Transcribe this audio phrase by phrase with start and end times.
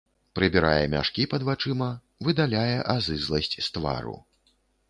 [0.37, 1.91] Прыбірае мяшкі пад вачыма,
[2.29, 4.19] выдаляе азызласць з твару.